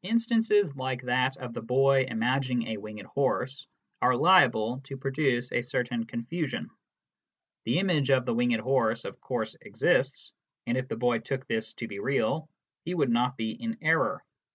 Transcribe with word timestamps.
Instances 0.00 0.74
like 0.74 1.02
that 1.02 1.36
of 1.36 1.52
the 1.52 1.60
boy 1.60 2.06
imagining 2.08 2.66
a 2.68 2.78
winged 2.78 3.02
horse 3.08 3.66
are 4.00 4.16
liable 4.16 4.80
to 4.84 4.96
produce 4.96 5.52
a 5.52 5.60
certain 5.60 6.06
confusion. 6.06 6.70
The 7.66 7.78
image 7.78 8.08
of 8.10 8.24
the 8.24 8.32
winged 8.32 8.62
horse 8.62 9.04
of 9.04 9.20
course 9.20 9.54
exists, 9.60 10.32
and 10.66 10.78
if 10.78 10.88
the 10.88 10.96
boy 10.96 11.18
took 11.18 11.46
this 11.46 11.74
to 11.74 11.88
be 11.88 11.98
real, 11.98 12.48
he 12.86 12.94
would 12.94 13.10
not 13.10 13.36
be 13.36 13.50
in 13.50 13.76
error. 13.82 14.24